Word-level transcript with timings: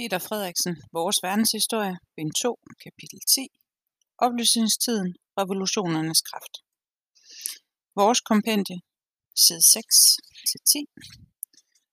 Peter 0.00 0.18
Frederiksen, 0.18 0.74
Vores 0.92 1.18
verdenshistorie, 1.22 1.96
bind 2.16 2.32
2, 2.32 2.58
kapitel 2.84 3.20
10, 3.28 3.48
Oplysningstiden, 4.18 5.10
revolutionernes 5.40 6.20
kraft. 6.28 6.54
Vores 8.00 8.20
kompendie, 8.20 8.80
side 9.44 9.58
6-10. 9.58 10.84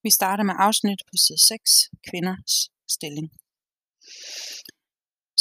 Vi 0.04 0.10
starter 0.10 0.44
med 0.44 0.56
afsnit 0.58 1.02
på 1.10 1.14
side 1.26 1.42
6, 1.48 1.90
kvinders 2.10 2.54
stilling. 2.96 3.30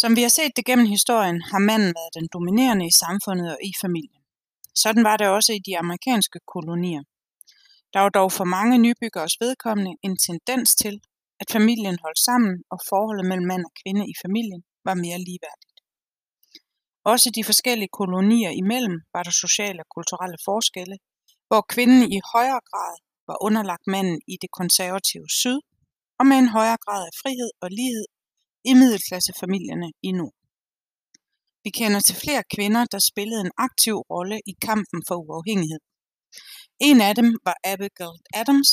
Som 0.00 0.16
vi 0.16 0.22
har 0.22 0.32
set 0.38 0.52
det 0.56 0.64
gennem 0.64 0.86
historien, 0.86 1.42
har 1.52 1.58
manden 1.58 1.92
været 1.98 2.14
den 2.18 2.28
dominerende 2.32 2.86
i 2.86 2.98
samfundet 3.04 3.48
og 3.54 3.58
i 3.70 3.72
familien. 3.80 4.22
Sådan 4.74 5.04
var 5.04 5.16
det 5.16 5.28
også 5.28 5.52
i 5.52 5.60
de 5.66 5.78
amerikanske 5.78 6.38
kolonier. 6.54 7.02
Der 7.92 8.00
var 8.00 8.08
dog 8.08 8.32
for 8.32 8.44
mange 8.44 8.78
nybyggeres 8.78 9.34
vedkommende 9.40 9.92
en 10.02 10.16
tendens 10.26 10.74
til, 10.74 11.00
at 11.42 11.48
familien 11.56 11.98
holdt 12.04 12.20
sammen 12.28 12.54
og 12.72 12.78
forholdet 12.88 13.26
mellem 13.30 13.46
mand 13.52 13.64
og 13.68 13.72
kvinde 13.80 14.04
i 14.12 14.14
familien 14.24 14.62
var 14.88 14.94
mere 15.04 15.18
ligeværdigt. 15.28 15.76
Også 17.12 17.28
de 17.36 17.48
forskellige 17.50 17.96
kolonier 18.00 18.52
imellem 18.62 18.96
var 19.14 19.22
der 19.22 19.34
sociale 19.44 19.80
og 19.84 19.88
kulturelle 19.96 20.38
forskelle, 20.48 20.96
hvor 21.48 21.62
kvinden 21.74 22.02
i 22.16 22.18
højere 22.32 22.62
grad 22.70 22.94
var 23.28 23.38
underlagt 23.46 23.86
manden 23.94 24.18
i 24.32 24.34
det 24.42 24.50
konservative 24.60 25.28
syd, 25.40 25.58
og 26.18 26.24
med 26.26 26.36
en 26.38 26.54
højere 26.56 26.80
grad 26.86 27.02
af 27.10 27.14
frihed 27.22 27.50
og 27.62 27.68
lighed 27.78 28.06
i 28.70 28.72
middelklassefamilierne 28.80 29.88
i 30.08 30.10
nord. 30.20 30.36
Vi 31.64 31.70
kender 31.80 32.00
til 32.00 32.16
flere 32.24 32.44
kvinder, 32.54 32.82
der 32.92 33.00
spillede 33.10 33.40
en 33.46 33.56
aktiv 33.66 33.96
rolle 34.12 34.38
i 34.50 34.54
kampen 34.68 35.00
for 35.08 35.16
uafhængighed. 35.24 35.82
En 36.88 36.98
af 37.08 37.14
dem 37.20 37.28
var 37.46 37.56
Abigail 37.72 38.16
Adams, 38.40 38.72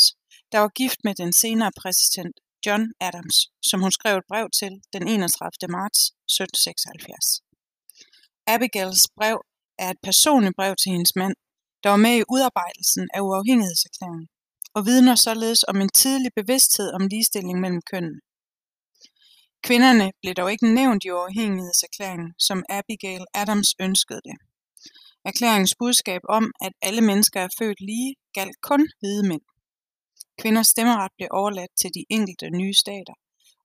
der 0.52 0.60
var 0.64 0.72
gift 0.80 1.00
med 1.04 1.16
den 1.22 1.32
senere 1.34 1.72
præsident 1.82 2.36
John 2.66 2.84
Adams, 3.08 3.38
som 3.70 3.82
hun 3.82 3.92
skrev 3.92 4.18
et 4.18 4.28
brev 4.32 4.46
til 4.60 4.72
den 4.94 5.04
31. 5.08 5.52
marts 5.78 6.00
1776. 6.38 7.42
Abigails 8.48 9.04
brev 9.18 9.38
er 9.80 9.90
et 9.90 10.02
personligt 10.04 10.56
brev 10.56 10.76
til 10.76 10.92
hendes 10.92 11.16
mand, 11.16 11.36
der 11.84 11.90
var 11.90 12.02
med 12.06 12.16
i 12.18 12.30
udarbejdelsen 12.34 13.06
af 13.14 13.22
uafhængighedserklæringen, 13.28 14.28
og 14.76 14.86
vidner 14.86 15.16
således 15.16 15.64
om 15.72 15.78
en 15.82 15.90
tidlig 15.90 16.32
bevidsthed 16.40 16.94
om 16.98 17.08
ligestilling 17.08 17.60
mellem 17.64 17.82
kønnene. 17.92 18.20
Kvinderne 19.68 20.12
blev 20.22 20.34
dog 20.34 20.52
ikke 20.52 20.74
nævnt 20.74 21.04
i 21.06 21.12
uafhængighedserklæringen, 21.12 22.30
som 22.48 22.64
Abigail 22.70 23.26
Adams 23.34 23.72
ønskede 23.80 24.22
det. 24.28 24.36
Erklæringens 25.26 25.76
budskab 25.80 26.22
om, 26.30 26.46
at 26.62 26.74
alle 26.82 27.02
mennesker 27.02 27.40
er 27.42 27.56
født 27.60 27.82
lige, 27.82 28.16
galt 28.34 28.58
kun 28.62 28.82
hvide 29.00 29.28
mænd. 29.30 29.46
Kvinders 30.42 30.68
stemmeret 30.68 31.12
blev 31.18 31.28
overladt 31.32 31.74
til 31.82 31.92
de 31.98 32.06
enkelte 32.10 32.50
nye 32.50 32.74
stater, 32.84 33.16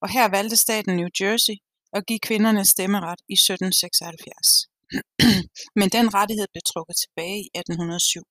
og 0.02 0.08
her 0.08 0.28
valgte 0.28 0.56
staten 0.56 0.96
New 0.96 1.10
Jersey 1.20 1.56
at 1.92 2.06
give 2.06 2.18
kvinderne 2.28 2.64
stemmeret 2.64 3.20
i 3.28 3.32
1776. 3.32 4.68
Men 5.80 5.88
den 5.96 6.14
rettighed 6.14 6.46
blev 6.52 6.62
trukket 6.72 6.96
tilbage 7.02 7.38
i 7.46 7.48
1807. 7.54 8.24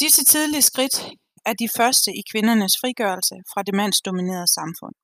Disse 0.00 0.24
tidlige 0.24 0.68
skridt 0.70 0.96
er 1.48 1.54
de 1.62 1.68
første 1.76 2.10
i 2.20 2.22
kvindernes 2.32 2.74
frigørelse 2.80 3.36
fra 3.50 3.62
det 3.66 3.74
mandsdominerede 3.74 4.54
samfund. 4.58 4.94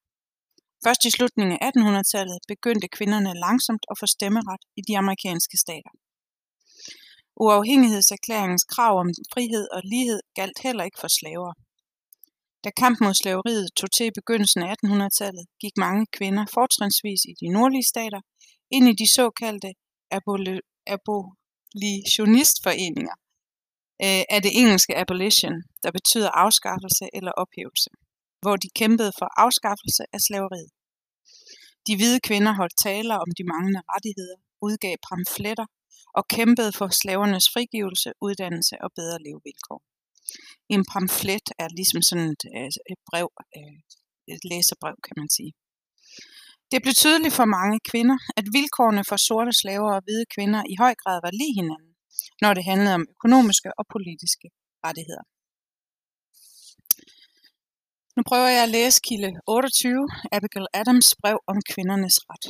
Først 0.84 1.04
i 1.04 1.10
slutningen 1.16 1.58
af 1.60 1.70
1800-tallet 1.70 2.38
begyndte 2.52 2.94
kvinderne 2.96 3.32
langsomt 3.46 3.84
at 3.90 3.98
få 4.00 4.06
stemmeret 4.06 4.60
i 4.78 4.80
de 4.88 4.98
amerikanske 5.02 5.56
stater. 5.64 5.92
Uafhængighedserklæringens 7.44 8.64
krav 8.74 8.94
om 9.02 9.08
frihed 9.32 9.66
og 9.76 9.80
lighed 9.92 10.20
galt 10.34 10.58
heller 10.66 10.84
ikke 10.84 11.00
for 11.00 11.08
slaver. 11.18 11.52
Da 12.64 12.70
kampen 12.82 13.04
mod 13.06 13.14
slaveriet 13.14 13.68
tog 13.78 13.90
til 13.96 14.06
i 14.06 14.16
begyndelsen 14.20 14.60
af 14.62 14.74
1800-tallet, 14.74 15.44
gik 15.62 15.74
mange 15.76 16.06
kvinder, 16.16 16.44
fortrinsvis 16.56 17.22
i 17.30 17.32
de 17.40 17.48
nordlige 17.56 17.90
stater, 17.92 18.20
ind 18.70 18.88
i 18.88 18.94
de 19.00 19.08
såkaldte 19.18 19.70
abolitionistforeninger 20.94 23.16
øh, 24.04 24.22
af 24.34 24.40
det 24.44 24.52
engelske 24.60 24.94
abolition, 25.02 25.56
der 25.82 25.90
betyder 25.98 26.30
afskaffelse 26.44 27.04
eller 27.12 27.32
ophævelse, 27.42 27.90
hvor 28.42 28.56
de 28.56 28.68
kæmpede 28.80 29.12
for 29.18 29.28
afskaffelse 29.44 30.02
af 30.12 30.20
slaveriet. 30.20 30.70
De 31.86 31.96
hvide 31.96 32.20
kvinder 32.28 32.52
holdt 32.60 32.76
taler 32.88 33.16
om 33.24 33.30
de 33.38 33.44
manglende 33.52 33.82
rettigheder, 33.92 34.38
udgav 34.66 34.96
pamfletter 35.08 35.66
og 36.18 36.24
kæmpede 36.36 36.72
for 36.78 36.88
slavernes 37.00 37.46
frigivelse, 37.54 38.08
uddannelse 38.26 38.74
og 38.84 38.90
bedre 38.98 39.18
levevilkår. 39.26 39.80
En 40.74 40.84
pamflet 40.92 41.46
er 41.62 41.68
ligesom 41.78 42.02
sådan 42.08 42.28
et, 42.34 42.44
øh, 42.56 42.70
et 42.92 43.00
brev, 43.08 43.28
øh, 43.58 43.78
et 44.34 44.42
læserbrev 44.50 44.96
kan 45.06 45.16
man 45.20 45.30
sige. 45.36 45.52
Det 46.70 46.82
blev 46.82 46.94
tydeligt 46.94 47.34
for 47.38 47.48
mange 47.58 47.78
kvinder, 47.90 48.18
at 48.38 48.46
vilkårene 48.56 49.04
for 49.08 49.16
sorte 49.16 49.52
slaver 49.52 49.90
og 49.96 50.02
hvide 50.04 50.26
kvinder 50.34 50.62
i 50.72 50.74
høj 50.82 50.94
grad 51.02 51.18
var 51.24 51.32
lige 51.40 51.54
hinanden, 51.60 51.92
når 52.42 52.54
det 52.54 52.64
handlede 52.70 52.94
om 52.94 53.06
økonomiske 53.14 53.70
og 53.78 53.84
politiske 53.94 54.48
rettigheder. 54.84 55.24
Nu 58.16 58.22
prøver 58.30 58.48
jeg 58.56 58.62
at 58.62 58.74
læse 58.78 59.00
kilde 59.08 59.30
28, 59.46 60.08
Abigail 60.32 60.66
Adams 60.80 61.08
brev 61.22 61.38
om 61.52 61.58
kvindernes 61.70 62.18
ret. 62.28 62.46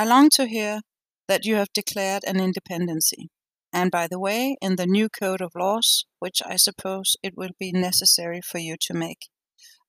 I 0.00 0.02
long 0.12 0.26
to 0.36 0.44
hear 0.54 0.80
that 1.28 1.40
you 1.46 1.54
have 1.60 1.72
declared 1.80 2.22
an 2.30 2.36
independency. 2.46 3.22
And 3.72 3.90
by 3.90 4.08
the 4.08 4.18
way, 4.18 4.56
in 4.60 4.76
the 4.76 4.86
new 4.86 5.08
code 5.08 5.40
of 5.40 5.52
laws, 5.54 6.04
which 6.18 6.42
I 6.44 6.56
suppose 6.56 7.16
it 7.22 7.34
will 7.36 7.50
be 7.58 7.72
necessary 7.72 8.40
for 8.40 8.58
you 8.58 8.76
to 8.80 8.94
make, 8.94 9.28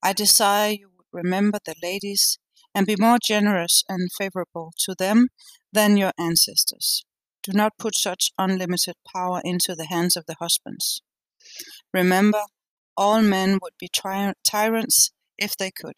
I 0.04 0.14
desire 0.14 0.72
you 0.72 0.92
would 0.96 1.24
remember 1.24 1.60
the 1.64 1.76
ladies 1.82 2.38
and 2.74 2.86
be 2.86 2.96
more 2.98 3.18
generous 3.22 3.84
and 3.90 4.10
favorable 4.18 4.74
to 4.86 4.96
them 4.98 5.28
than 5.74 5.98
your 5.98 6.12
ancestors. 6.18 7.04
Do 7.44 7.54
not 7.54 7.78
put 7.78 7.98
such 7.98 8.32
unlimited 8.38 8.96
power 9.14 9.42
into 9.44 9.76
the 9.76 9.88
hands 9.88 10.16
of 10.16 10.26
the 10.28 10.36
husbands. 10.40 11.02
Remember 11.94 12.44
all 12.96 13.22
men 13.22 13.58
would 13.62 13.74
be 13.80 13.90
ty- 13.90 14.34
tyrants 14.44 15.12
if 15.38 15.58
they 15.58 15.72
could. 15.72 15.96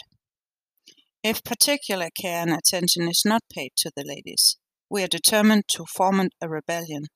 If 1.21 1.43
particular 1.43 2.09
care 2.19 2.41
and 2.41 2.51
attention 2.51 3.07
is 3.07 3.23
not 3.25 3.43
paid 3.53 3.71
to 3.77 3.91
the 3.95 4.03
ladies, 4.05 4.57
we 4.89 5.03
are 5.03 5.07
determined 5.07 5.63
to 5.69 5.85
foment 5.85 6.33
a 6.41 6.49
rebellion 6.49 7.07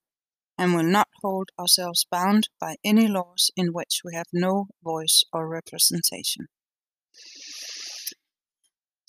and 0.59 0.67
will 0.75 0.91
not 0.97 1.09
hold 1.23 1.49
ourselves 1.61 2.01
bound 2.15 2.43
by 2.63 2.73
any 2.91 3.07
laws 3.17 3.43
in 3.61 3.67
which 3.77 3.95
we 4.05 4.11
have 4.19 4.29
no 4.47 4.53
voice 4.91 5.17
or 5.35 5.41
representation. 5.57 6.43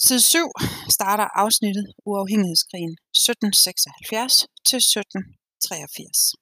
Side 0.07 0.21
7 0.21 0.51
starter 0.97 1.29
afsnittet 1.45 1.87
Uafhængighedskrigen 2.11 2.95
1776 3.15 4.47
til 4.69 4.77
1783. 4.77 6.37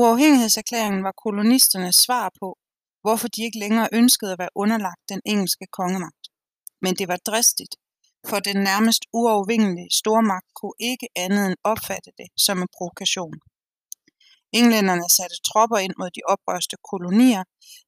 Uafhængighedserklæringen 0.00 1.02
var 1.04 1.14
kolonisternes 1.24 1.96
svar 2.06 2.26
på, 2.40 2.48
hvorfor 3.04 3.28
de 3.28 3.44
ikke 3.46 3.58
længere 3.64 3.88
ønskede 4.00 4.32
at 4.32 4.38
være 4.38 4.56
underlagt 4.62 5.02
den 5.12 5.20
engelske 5.32 5.66
kongemagt. 5.78 6.24
Men 6.84 6.92
det 6.98 7.06
var 7.08 7.20
dristigt, 7.30 7.74
for 8.28 8.38
den 8.48 8.58
nærmest 8.70 9.02
uovervindelige 9.18 9.90
stormagt 10.00 10.48
kunne 10.58 10.78
ikke 10.90 11.08
andet 11.24 11.46
end 11.46 11.56
opfatte 11.72 12.10
det 12.20 12.28
som 12.46 12.56
en 12.62 12.68
provokation. 12.76 13.36
Englænderne 14.58 15.08
satte 15.16 15.36
tropper 15.48 15.78
ind 15.86 15.94
mod 16.00 16.10
de 16.16 16.22
oprørste 16.34 16.76
kolonier, 16.90 17.44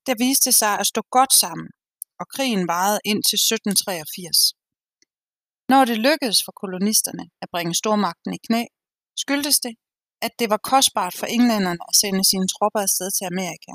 der 0.07 0.15
viste 0.25 0.53
sig 0.61 0.73
at 0.81 0.87
stå 0.87 1.01
godt 1.17 1.33
sammen, 1.43 1.69
og 2.21 2.27
krigen 2.35 2.65
varede 2.75 3.01
ind 3.11 3.21
til 3.29 3.37
1783. 3.37 4.53
Når 5.73 5.83
det 5.91 5.99
lykkedes 6.09 6.41
for 6.45 6.53
kolonisterne 6.63 7.25
at 7.43 7.49
bringe 7.55 7.75
stormagten 7.75 8.33
i 8.35 8.41
knæ, 8.47 8.63
skyldtes 9.23 9.59
det, 9.67 9.75
at 10.27 10.33
det 10.39 10.51
var 10.51 10.61
kostbart 10.73 11.15
for 11.21 11.27
englænderne 11.27 11.83
at 11.89 11.97
sende 12.01 12.25
sine 12.31 12.49
tropper 12.55 12.81
afsted 12.87 13.11
til 13.11 13.25
Amerika 13.33 13.73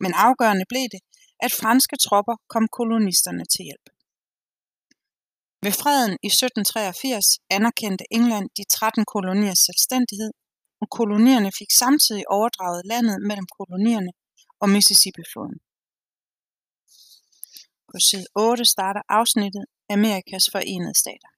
men 0.00 0.12
afgørende 0.14 0.64
blev 0.68 0.86
det, 0.94 1.00
at 1.44 1.52
franske 1.52 1.96
tropper 1.96 2.36
kom 2.52 2.64
kolonisterne 2.78 3.44
til 3.52 3.64
hjælp. 3.68 3.86
Ved 5.64 5.74
freden 5.82 6.14
i 6.26 6.26
1783 6.26 7.38
anerkendte 7.56 8.04
England 8.10 8.46
de 8.58 8.64
13 8.64 9.04
koloniers 9.14 9.60
selvstændighed, 9.66 10.32
og 10.82 10.86
kolonierne 10.98 11.50
fik 11.58 11.70
samtidig 11.82 12.24
overdraget 12.36 12.82
landet 12.92 13.18
mellem 13.28 13.48
kolonierne 13.58 14.12
og 14.62 14.68
Mississippi-floden. 14.74 15.58
På 17.90 17.96
side 18.08 18.26
8 18.34 18.64
starter 18.64 19.02
afsnittet 19.18 19.64
Amerikas 19.94 20.46
forenede 20.52 20.96
stater. 21.04 21.30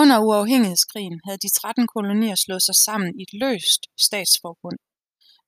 Under 0.00 0.18
uafhængighedskrigen 0.26 1.20
havde 1.24 1.42
de 1.44 1.50
13 1.60 1.86
kolonier 1.94 2.34
slået 2.34 2.62
sig 2.68 2.76
sammen 2.86 3.10
i 3.18 3.22
et 3.26 3.32
løst 3.42 3.82
statsforbund, 4.06 4.78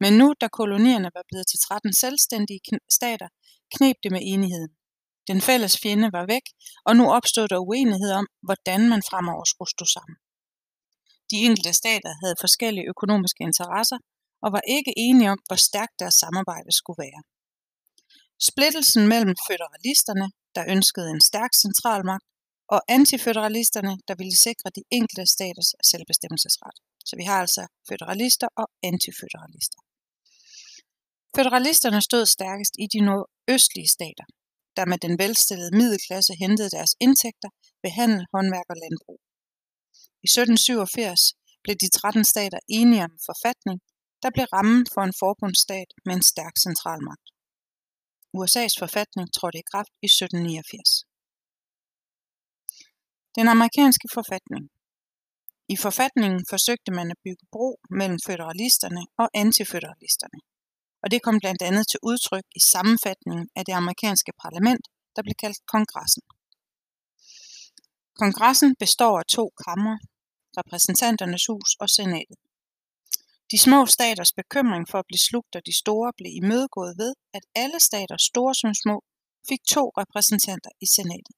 men 0.02 0.12
nu, 0.20 0.26
da 0.40 0.46
kolonierne 0.48 1.10
var 1.16 1.24
blevet 1.28 1.46
til 1.48 1.58
13 1.58 1.92
selvstændige 2.02 2.60
stater, 2.98 3.28
knep 3.74 3.96
det 4.02 4.10
med 4.12 4.22
enigheden. 4.32 4.72
Den 5.30 5.40
fælles 5.40 5.74
fjende 5.82 6.08
var 6.16 6.26
væk, 6.34 6.46
og 6.88 6.96
nu 6.96 7.04
opstod 7.18 7.48
der 7.48 7.58
uenighed 7.58 8.12
om, 8.20 8.26
hvordan 8.46 8.80
man 8.92 9.02
fremover 9.10 9.44
skulle 9.44 9.70
stå 9.76 9.84
sammen. 9.96 10.16
De 11.30 11.36
enkelte 11.48 11.72
stater 11.72 12.12
havde 12.22 12.42
forskellige 12.44 12.88
økonomiske 12.94 13.42
interesser 13.48 13.98
og 14.44 14.48
var 14.56 14.62
ikke 14.76 14.92
enige 14.96 15.30
om, 15.34 15.40
hvor 15.46 15.56
stærkt 15.68 15.94
deres 16.02 16.14
samarbejde 16.14 16.72
skulle 16.80 17.02
være. 17.06 17.22
Splittelsen 18.48 19.04
mellem 19.12 19.34
føderalisterne 19.46 20.26
der 20.54 20.64
ønskede 20.74 21.10
en 21.10 21.20
stærk 21.20 21.52
centralmagt, 21.64 22.24
og 22.68 22.80
antiføderalisterne, 22.88 23.94
der 24.08 24.14
ville 24.20 24.36
sikre 24.36 24.70
de 24.76 24.82
enkelte 24.98 25.26
staters 25.26 25.70
selvbestemmelsesret. 25.90 26.76
Så 27.08 27.16
vi 27.16 27.24
har 27.30 27.38
altså 27.44 27.66
føderalister 27.88 28.48
og 28.56 28.66
antiføderalister. 28.82 29.80
Føderalisterne 31.36 32.00
stod 32.08 32.26
stærkest 32.26 32.74
i 32.84 32.86
de 32.94 33.00
nordøstlige 33.08 33.88
stater, 33.88 34.26
der 34.76 34.84
med 34.90 34.98
den 35.04 35.14
velstillede 35.22 35.76
middelklasse 35.80 36.32
hentede 36.42 36.70
deres 36.76 36.92
indtægter 37.06 37.50
ved 37.82 37.90
handel, 38.00 38.22
håndværk 38.34 38.68
og 38.72 38.78
landbrug. 38.82 39.20
I 40.26 40.28
1787 40.28 41.20
blev 41.64 41.74
de 41.82 41.88
13 41.90 42.24
stater 42.32 42.60
enige 42.78 43.04
om 43.06 43.12
en 43.16 43.26
forfatning, 43.30 43.78
der 44.22 44.30
blev 44.34 44.46
rammen 44.56 44.86
for 44.94 45.02
en 45.08 45.18
forbundsstat 45.22 45.90
med 46.06 46.14
en 46.18 46.26
stærk 46.32 46.54
centralmagt. 46.66 47.26
USA's 48.38 48.76
forfatning 48.82 49.26
trådte 49.36 49.58
i 49.62 49.68
kraft 49.72 49.92
i 50.06 50.08
1789. 50.08 50.90
Den 53.38 53.46
amerikanske 53.54 54.08
forfatning. 54.16 54.64
I 55.74 55.76
forfatningen 55.86 56.42
forsøgte 56.52 56.90
man 56.98 57.10
at 57.10 57.22
bygge 57.24 57.44
bro 57.52 57.68
mellem 58.00 58.18
føderalisterne 58.26 59.02
og 59.22 59.26
antiføderalisterne, 59.42 60.38
og 61.04 61.10
det 61.12 61.20
kom 61.22 61.36
blandt 61.42 61.62
andet 61.68 61.84
til 61.88 62.00
udtryk 62.10 62.46
i 62.58 62.60
sammenfatningen 62.72 63.46
af 63.58 63.62
det 63.64 63.74
amerikanske 63.82 64.32
parlament, 64.42 64.84
der 65.16 65.22
blev 65.22 65.36
kaldt 65.44 65.60
kongressen. 65.74 66.22
Kongressen 68.20 68.70
består 68.84 69.14
af 69.22 69.26
to 69.36 69.44
kammer, 69.64 69.96
repræsentanternes 70.58 71.44
hus 71.50 71.70
og 71.82 71.88
senatet. 71.98 72.38
De 73.52 73.58
små 73.66 73.80
staters 73.96 74.32
bekymring 74.40 74.84
for 74.90 74.98
at 74.98 75.08
blive 75.10 75.26
slugt 75.30 75.52
af 75.58 75.62
de 75.68 75.78
store 75.82 76.10
blev 76.18 76.32
imødegået 76.42 76.94
ved, 77.02 77.12
at 77.36 77.44
alle 77.62 77.80
stater, 77.88 78.16
store 78.30 78.54
som 78.54 78.72
små, 78.82 78.96
fik 79.48 79.62
to 79.74 79.82
repræsentanter 80.00 80.72
i 80.84 80.86
senatet. 80.96 81.34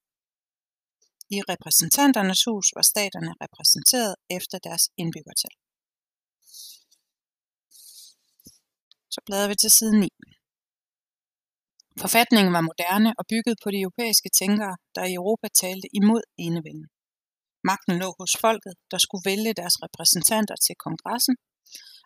I 1.37 1.39
repræsentanternes 1.53 2.43
hus 2.49 2.67
var 2.77 2.85
staterne 2.93 3.33
repræsenteret 3.45 4.15
efter 4.37 4.59
deres 4.59 4.85
indbyggertal. 5.03 5.55
Så 9.17 9.21
bladrer 9.27 9.49
vi 9.49 9.57
til 9.63 9.71
side 9.79 9.95
9. 10.01 10.09
Forfatningen 12.03 12.53
var 12.57 12.69
moderne 12.71 13.11
og 13.19 13.25
bygget 13.33 13.57
på 13.63 13.69
de 13.71 13.81
europæiske 13.85 14.31
tænkere, 14.41 14.77
der 14.95 15.05
i 15.05 15.15
Europa 15.21 15.47
talte 15.63 15.89
imod 16.01 16.23
enevælden. 16.47 16.87
Magten 17.69 17.95
lå 18.03 18.09
hos 18.21 18.33
folket, 18.45 18.75
der 18.93 18.99
skulle 19.05 19.27
vælge 19.31 19.53
deres 19.61 19.77
repræsentanter 19.85 20.57
til 20.65 20.75
kongressen, 20.85 21.37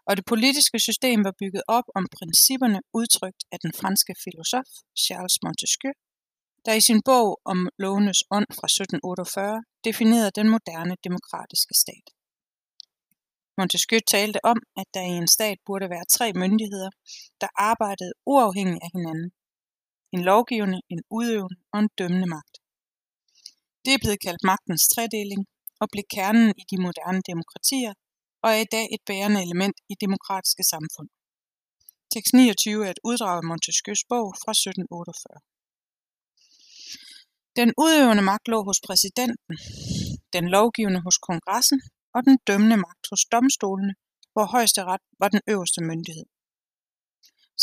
og 0.09 0.13
det 0.17 0.25
politiske 0.33 0.79
system 0.89 1.19
var 1.27 1.35
bygget 1.43 1.63
op 1.77 1.87
om 1.99 2.05
principperne 2.19 2.81
udtrykt 2.99 3.43
af 3.53 3.59
den 3.65 3.73
franske 3.81 4.15
filosof 4.25 4.69
Charles 5.05 5.37
Montesquieu, 5.45 5.95
der 6.67 6.73
i 6.81 6.87
sin 6.89 7.01
bog 7.09 7.29
om 7.53 7.59
lovenes 7.85 8.21
ånd 8.37 8.49
fra 8.59 8.67
1748 8.67 9.65
definerede 9.89 10.37
den 10.39 10.49
moderne 10.55 10.97
demokratiske 11.07 11.75
stat. 11.83 12.07
Montesquieu 13.59 14.01
talte 14.15 14.41
om, 14.53 14.59
at 14.81 14.89
der 14.95 15.05
i 15.13 15.15
en 15.23 15.29
stat 15.37 15.59
burde 15.67 15.91
være 15.95 16.11
tre 16.17 16.33
myndigheder, 16.43 16.91
der 17.41 17.49
arbejdede 17.71 18.13
uafhængigt 18.27 18.83
af 18.87 18.91
hinanden. 18.97 19.31
En 20.15 20.23
lovgivende, 20.31 20.81
en 20.93 21.03
udøvende 21.11 21.61
og 21.73 21.79
en 21.81 21.91
dømmende 21.99 22.29
magt. 22.37 22.55
Det 23.85 23.93
er 23.95 24.03
blevet 24.03 24.21
kaldt 24.27 24.43
magtens 24.51 24.83
tredeling 24.95 25.43
og 25.81 25.87
blev 25.93 26.05
kernen 26.15 26.49
i 26.61 26.65
de 26.71 26.79
moderne 26.87 27.23
demokratier 27.31 27.93
og 28.43 28.49
er 28.51 28.61
i 28.67 28.71
dag 28.77 28.87
et 28.95 29.03
bærende 29.11 29.41
element 29.47 29.77
i 29.93 29.95
demokratiske 30.05 30.65
samfund. 30.73 31.09
Tekst 32.15 32.33
29 32.35 32.87
er 32.87 32.91
et 32.91 33.05
uddrag 33.09 33.37
af 33.41 33.45
Montesquieus 33.51 34.03
bog 34.13 34.27
fra 34.43 34.53
1748. 34.53 35.39
Den 37.61 37.71
udøvende 37.83 38.25
magt 38.31 38.47
lå 38.53 38.59
hos 38.69 38.81
præsidenten, 38.87 39.55
den 40.37 40.45
lovgivende 40.57 41.01
hos 41.07 41.19
kongressen 41.29 41.81
og 42.15 42.21
den 42.27 42.37
dømmende 42.49 42.77
magt 42.77 43.05
hos 43.11 43.23
domstolene, 43.35 43.95
hvor 44.33 44.47
højesteret 44.55 45.01
var 45.21 45.29
den 45.29 45.43
øverste 45.53 45.81
myndighed. 45.91 46.27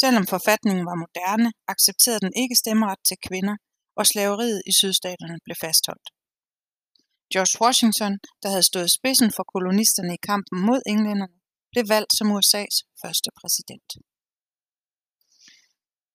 Selvom 0.01 0.25
forfatningen 0.27 0.85
var 0.89 1.01
moderne, 1.03 1.49
accepterede 1.73 2.23
den 2.25 2.33
ikke 2.41 2.55
stemmeret 2.55 2.99
til 3.07 3.17
kvinder, 3.27 3.55
og 3.99 4.03
slaveriet 4.07 4.61
i 4.69 4.71
sydstaterne 4.71 5.37
blev 5.45 5.55
fastholdt. 5.65 6.07
George 7.33 7.55
Washington, 7.63 8.13
der 8.43 8.49
havde 8.49 8.69
stået 8.71 8.91
spidsen 8.97 9.29
for 9.35 9.43
kolonisterne 9.53 10.13
i 10.13 10.23
kampen 10.29 10.57
mod 10.67 10.81
englænderne, 10.91 11.37
blev 11.71 11.85
valgt 11.95 12.11
som 12.17 12.27
USA's 12.37 12.77
første 13.01 13.29
præsident. 13.39 13.89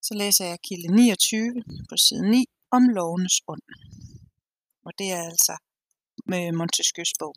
Så 0.06 0.12
læser 0.14 0.44
jeg 0.50 0.58
kilde 0.68 0.88
29 0.96 1.62
på 1.88 1.96
side 1.96 2.30
9 2.30 2.44
om 2.76 2.82
lovenes 2.88 3.36
ånd. 3.52 3.66
Og 4.86 4.92
det 4.98 5.08
er 5.16 5.22
altså 5.30 5.54
med 6.30 6.52
Montesquieus 6.52 7.12
bog. 7.18 7.34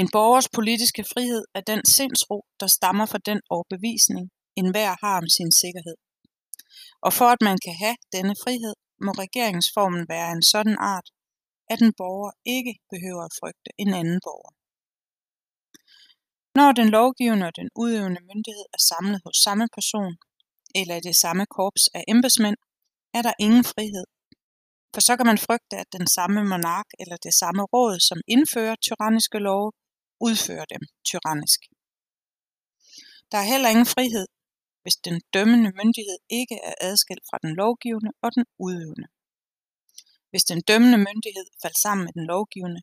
En 0.00 0.08
borgers 0.12 0.48
politiske 0.58 1.04
frihed 1.12 1.44
er 1.58 1.60
den 1.60 1.82
sindsro, 1.96 2.38
der 2.60 2.66
stammer 2.66 3.06
fra 3.06 3.20
den 3.28 3.40
overbevisning, 3.54 4.24
enhver 4.60 4.92
har 5.02 5.16
om 5.22 5.28
sin 5.36 5.52
sikkerhed. 5.62 5.96
Og 7.06 7.12
for 7.18 7.28
at 7.34 7.40
man 7.48 7.58
kan 7.64 7.74
have 7.84 7.96
denne 8.16 8.34
frihed, 8.42 8.74
må 9.04 9.10
regeringsformen 9.24 10.04
være 10.14 10.30
en 10.36 10.42
sådan 10.52 10.76
art, 10.94 11.08
at 11.72 11.78
en 11.86 11.92
borger 12.00 12.32
ikke 12.56 12.74
behøver 12.92 13.22
at 13.26 13.36
frygte 13.40 13.70
en 13.82 13.90
anden 14.00 14.20
borger. 14.26 14.52
Når 16.58 16.70
den 16.80 16.88
lovgivende 16.98 17.46
og 17.46 17.56
den 17.60 17.68
udøvende 17.82 18.22
myndighed 18.30 18.66
er 18.76 18.82
samlet 18.90 19.20
hos 19.26 19.36
samme 19.46 19.66
person, 19.76 20.14
eller 20.80 20.94
i 20.96 21.06
det 21.08 21.16
samme 21.24 21.44
korps 21.56 21.84
af 21.98 22.02
embedsmænd, 22.12 22.58
er 23.16 23.22
der 23.22 23.34
ingen 23.44 23.64
frihed. 23.72 24.06
For 24.94 25.00
så 25.06 25.12
kan 25.16 25.26
man 25.30 25.44
frygte, 25.46 25.74
at 25.82 25.92
den 25.96 26.06
samme 26.16 26.40
monark 26.52 26.88
eller 27.00 27.16
det 27.26 27.34
samme 27.42 27.62
råd, 27.74 27.94
som 28.08 28.18
indfører 28.34 28.76
tyranniske 28.86 29.38
love, 29.48 29.72
udfører 30.20 30.64
dem 30.64 30.82
tyrannisk. 31.04 31.60
Der 33.30 33.38
er 33.38 33.50
heller 33.52 33.68
ingen 33.68 33.86
frihed, 33.96 34.26
hvis 34.82 34.96
den 34.96 35.20
dømmende 35.34 35.70
myndighed 35.80 36.18
ikke 36.30 36.56
er 36.64 36.74
adskilt 36.80 37.24
fra 37.30 37.38
den 37.42 37.52
lovgivende 37.54 38.12
og 38.22 38.34
den 38.34 38.44
udøvende. 38.58 39.08
Hvis 40.30 40.44
den 40.44 40.60
dømmende 40.60 40.98
myndighed 40.98 41.46
faldt 41.62 41.78
sammen 41.78 42.04
med 42.04 42.12
den 42.12 42.24
lovgivende, 42.26 42.80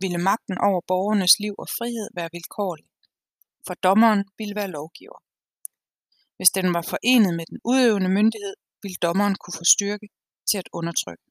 ville 0.00 0.18
magten 0.18 0.58
over 0.58 0.80
borgernes 0.86 1.38
liv 1.38 1.54
og 1.58 1.68
frihed 1.78 2.08
være 2.14 2.28
vilkårlig, 2.32 2.86
for 3.66 3.74
dommeren 3.74 4.24
ville 4.38 4.54
være 4.54 4.70
lovgiver. 4.78 5.18
Hvis 6.36 6.50
den 6.50 6.74
var 6.74 6.82
forenet 6.82 7.34
med 7.34 7.46
den 7.46 7.58
udøvende 7.64 8.08
myndighed, 8.08 8.54
ville 8.82 8.96
dommeren 9.06 9.34
kunne 9.34 9.58
få 9.60 9.64
styrke 9.64 10.08
til 10.50 10.58
at 10.58 10.68
undertrykke. 10.72 11.27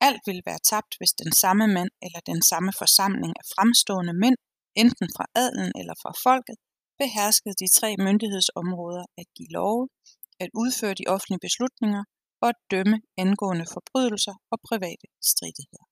Alt 0.00 0.22
ville 0.26 0.42
være 0.50 0.64
tabt, 0.72 0.92
hvis 0.98 1.12
den 1.22 1.32
samme 1.32 1.66
mand 1.76 1.90
eller 2.02 2.20
den 2.32 2.40
samme 2.50 2.72
forsamling 2.78 3.32
af 3.40 3.44
fremstående 3.54 4.14
mænd, 4.22 4.36
enten 4.82 5.08
fra 5.16 5.26
adelen 5.34 5.72
eller 5.80 5.94
fra 6.02 6.12
folket, 6.26 6.56
beherskede 7.00 7.56
de 7.62 7.68
tre 7.78 7.90
myndighedsområder 8.06 9.04
at 9.20 9.26
give 9.36 9.52
love, 9.58 9.88
at 10.42 10.50
udføre 10.62 10.98
de 11.00 11.08
offentlige 11.14 11.44
beslutninger 11.46 12.04
og 12.42 12.48
at 12.48 12.58
dømme 12.70 12.96
angående 13.24 13.66
forbrydelser 13.74 14.34
og 14.52 14.58
private 14.68 15.06
stridigheder. 15.30 15.86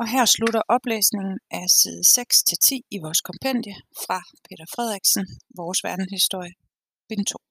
Og 0.00 0.06
her 0.14 0.24
slutter 0.24 0.62
oplæsningen 0.76 1.38
af 1.50 1.64
side 1.80 2.00
6-10 2.00 2.80
i 2.96 2.98
vores 3.04 3.20
kompendie 3.28 3.76
fra 4.04 4.18
Peter 4.46 4.66
Frederiksen, 4.74 5.24
Vores 5.60 5.80
Verdenshistorie, 5.84 6.54
bind 7.08 7.26
2. 7.26 7.49